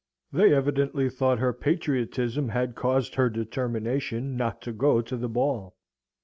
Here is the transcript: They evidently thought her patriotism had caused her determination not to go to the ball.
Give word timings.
They 0.31 0.51
evidently 0.51 1.11
thought 1.11 1.37
her 1.37 1.53
patriotism 1.53 2.49
had 2.49 2.73
caused 2.73 3.13
her 3.13 3.29
determination 3.29 4.35
not 4.35 4.59
to 4.63 4.71
go 4.71 4.99
to 4.99 5.15
the 5.15 5.29
ball. 5.29 5.75